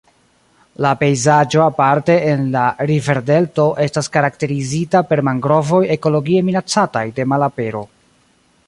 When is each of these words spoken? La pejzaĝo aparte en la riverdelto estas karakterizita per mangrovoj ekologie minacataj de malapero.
La 0.85 0.93
pejzaĝo 1.01 1.59
aparte 1.65 2.15
en 2.31 2.47
la 2.55 2.63
riverdelto 2.93 3.67
estas 3.85 4.11
karakterizita 4.17 5.03
per 5.13 5.23
mangrovoj 5.29 5.83
ekologie 5.99 6.45
minacataj 6.51 7.07
de 7.21 7.31
malapero. 7.35 7.87